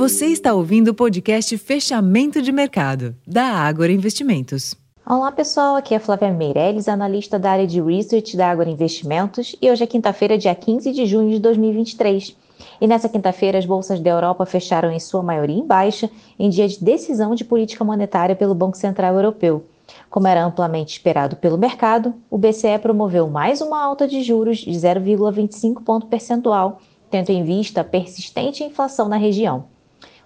Você 0.00 0.28
está 0.28 0.54
ouvindo 0.54 0.88
o 0.88 0.94
podcast 0.94 1.58
Fechamento 1.58 2.40
de 2.40 2.50
Mercado, 2.50 3.14
da 3.26 3.44
Ágora 3.44 3.92
Investimentos. 3.92 4.74
Olá 5.04 5.30
pessoal, 5.30 5.76
aqui 5.76 5.94
é 5.94 5.98
Flávia 5.98 6.32
Meirelles, 6.32 6.88
analista 6.88 7.38
da 7.38 7.50
área 7.50 7.66
de 7.66 7.82
Research 7.82 8.34
da 8.34 8.50
Ágora 8.50 8.70
Investimentos, 8.70 9.54
e 9.60 9.70
hoje 9.70 9.84
é 9.84 9.86
quinta-feira, 9.86 10.38
dia 10.38 10.54
15 10.54 10.90
de 10.90 11.04
junho 11.04 11.28
de 11.28 11.38
2023. 11.38 12.34
E 12.80 12.86
nessa 12.86 13.10
quinta-feira, 13.10 13.58
as 13.58 13.66
bolsas 13.66 14.00
da 14.00 14.08
Europa 14.08 14.46
fecharam 14.46 14.90
em 14.90 14.98
sua 14.98 15.22
maioria 15.22 15.58
em 15.58 15.66
baixa, 15.66 16.08
em 16.38 16.48
dia 16.48 16.66
de 16.66 16.82
decisão 16.82 17.34
de 17.34 17.44
política 17.44 17.84
monetária 17.84 18.34
pelo 18.34 18.54
Banco 18.54 18.78
Central 18.78 19.14
Europeu. 19.14 19.66
Como 20.08 20.26
era 20.26 20.42
amplamente 20.42 20.92
esperado 20.92 21.36
pelo 21.36 21.58
mercado, 21.58 22.14
o 22.30 22.38
BCE 22.38 22.78
promoveu 22.80 23.28
mais 23.28 23.60
uma 23.60 23.84
alta 23.84 24.08
de 24.08 24.22
juros 24.22 24.60
de 24.60 24.70
0,25 24.70 25.84
ponto 25.84 26.06
percentual, 26.06 26.80
tendo 27.10 27.28
em 27.28 27.44
vista 27.44 27.82
a 27.82 27.84
persistente 27.84 28.64
inflação 28.64 29.06
na 29.06 29.18
região. 29.18 29.66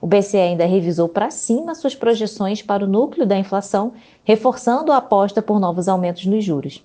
O 0.04 0.06
BCE 0.06 0.36
ainda 0.36 0.66
revisou 0.66 1.08
para 1.08 1.30
cima 1.30 1.74
suas 1.74 1.94
projeções 1.94 2.60
para 2.60 2.84
o 2.84 2.86
núcleo 2.86 3.24
da 3.24 3.38
inflação, 3.38 3.94
reforçando 4.22 4.92
a 4.92 4.98
aposta 4.98 5.40
por 5.40 5.58
novos 5.58 5.88
aumentos 5.88 6.26
nos 6.26 6.44
juros. 6.44 6.84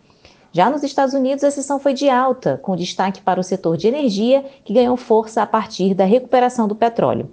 Já 0.54 0.70
nos 0.70 0.84
Estados 0.84 1.14
Unidos, 1.14 1.44
a 1.44 1.52
sessão 1.52 1.80
foi 1.80 1.94
de 1.94 2.10
alta, 2.10 2.58
com 2.64 2.78
destaque 2.78 3.20
para 3.20 3.38
o 3.38 3.44
setor 3.44 3.76
de 3.76 3.90
energia, 3.90 4.46
que 4.64 4.72
ganhou 4.72 4.96
força 4.96 5.42
a 5.42 5.46
partir 5.46 5.94
da 5.94 6.06
recuperação 6.06 6.66
do 6.66 6.76
petróleo. 6.76 7.30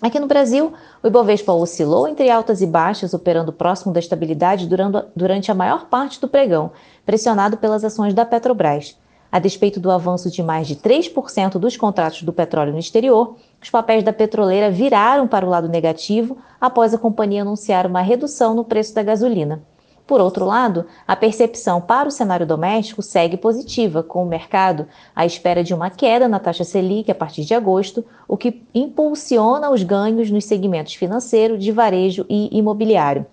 Aqui 0.00 0.20
no 0.20 0.28
Brasil, 0.28 0.72
o 1.02 1.08
Ibovespa 1.08 1.52
oscilou 1.52 2.06
entre 2.06 2.30
altas 2.30 2.62
e 2.62 2.66
baixas, 2.68 3.12
operando 3.12 3.52
próximo 3.52 3.92
da 3.92 3.98
estabilidade 3.98 4.68
durante 5.16 5.50
a 5.50 5.54
maior 5.54 5.86
parte 5.86 6.20
do 6.20 6.28
pregão, 6.28 6.70
pressionado 7.04 7.56
pelas 7.56 7.82
ações 7.82 8.14
da 8.14 8.24
Petrobras. 8.24 8.96
A 9.30 9.38
despeito 9.38 9.78
do 9.78 9.90
avanço 9.90 10.30
de 10.30 10.42
mais 10.42 10.66
de 10.66 10.76
3% 10.76 11.58
dos 11.58 11.76
contratos 11.76 12.22
do 12.22 12.32
petróleo 12.32 12.72
no 12.72 12.78
exterior, 12.78 13.36
os 13.62 13.68
papéis 13.68 14.02
da 14.02 14.12
petroleira 14.12 14.70
viraram 14.70 15.28
para 15.28 15.44
o 15.44 15.50
lado 15.50 15.68
negativo 15.68 16.38
após 16.58 16.94
a 16.94 16.98
companhia 16.98 17.42
anunciar 17.42 17.86
uma 17.86 18.00
redução 18.00 18.54
no 18.54 18.64
preço 18.64 18.94
da 18.94 19.02
gasolina. 19.02 19.62
Por 20.08 20.22
outro 20.22 20.46
lado, 20.46 20.86
a 21.06 21.14
percepção 21.14 21.82
para 21.82 22.08
o 22.08 22.10
cenário 22.10 22.46
doméstico 22.46 23.02
segue 23.02 23.36
positiva, 23.36 24.02
com 24.02 24.22
o 24.22 24.26
mercado 24.26 24.86
à 25.14 25.26
espera 25.26 25.62
de 25.62 25.74
uma 25.74 25.90
queda 25.90 26.26
na 26.26 26.38
taxa 26.38 26.64
Selic 26.64 27.10
a 27.10 27.14
partir 27.14 27.44
de 27.44 27.52
agosto, 27.52 28.02
o 28.26 28.34
que 28.34 28.62
impulsiona 28.74 29.70
os 29.70 29.82
ganhos 29.82 30.30
nos 30.30 30.46
segmentos 30.46 30.94
financeiro, 30.94 31.58
de 31.58 31.70
varejo 31.70 32.24
e 32.26 32.48
imobiliário. 32.56 33.26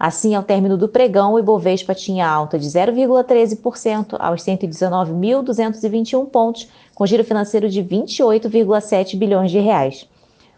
Assim, 0.00 0.34
ao 0.34 0.42
término 0.42 0.78
do 0.78 0.88
pregão, 0.88 1.34
o 1.34 1.38
Ibovespa 1.38 1.94
tinha 1.94 2.26
alta 2.26 2.58
de 2.58 2.66
0,13% 2.66 4.16
aos 4.18 4.42
119.221 4.42 6.26
pontos, 6.30 6.66
com 6.94 7.06
giro 7.06 7.24
financeiro 7.24 7.68
de 7.68 7.84
28,7 7.84 9.18
bilhões 9.18 9.50
de 9.50 9.58
reais. 9.58 10.08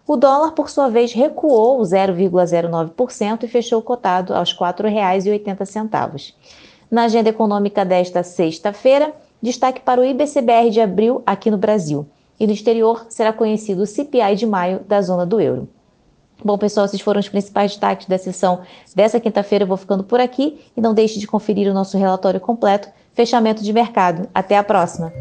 O 0.07 0.15
dólar, 0.15 0.51
por 0.51 0.69
sua 0.69 0.87
vez, 0.87 1.13
recuou 1.13 1.81
0,09% 1.81 3.43
e 3.43 3.47
fechou 3.47 3.81
cotado 3.81 4.35
aos 4.35 4.51
R$ 4.51 4.59
4,80. 4.59 6.33
Na 6.91 7.05
agenda 7.05 7.29
econômica 7.29 7.83
desta 7.83 8.21
sexta-feira, 8.21 9.13
destaque 9.41 9.81
para 9.81 9.99
o 9.99 10.05
IBCBR 10.05 10.69
de 10.69 10.79
abril 10.79 11.23
aqui 11.25 11.49
no 11.49 11.57
Brasil. 11.57 12.05
E 12.39 12.45
no 12.45 12.53
exterior 12.53 13.07
será 13.09 13.33
conhecido 13.33 13.81
o 13.81 13.87
CPI 13.87 14.35
de 14.35 14.45
maio 14.45 14.81
da 14.87 15.01
zona 15.01 15.25
do 15.25 15.41
euro. 15.41 15.67
Bom, 16.43 16.57
pessoal, 16.57 16.85
esses 16.85 17.01
foram 17.01 17.19
os 17.19 17.29
principais 17.29 17.71
destaques 17.71 18.07
da 18.07 18.17
sessão 18.17 18.61
dessa 18.93 19.19
quinta-feira. 19.19 19.63
Eu 19.63 19.67
vou 19.67 19.77
ficando 19.77 20.03
por 20.03 20.19
aqui 20.19 20.59
e 20.77 20.81
não 20.81 20.93
deixe 20.93 21.17
de 21.17 21.25
conferir 21.25 21.67
o 21.71 21.73
nosso 21.73 21.97
relatório 21.97 22.39
completo. 22.39 22.89
Fechamento 23.13 23.63
de 23.63 23.73
mercado. 23.73 24.29
Até 24.33 24.57
a 24.57 24.63
próxima! 24.63 25.11